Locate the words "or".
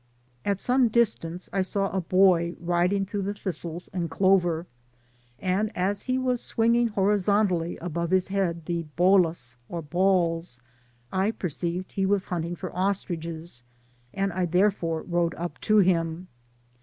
9.69-9.83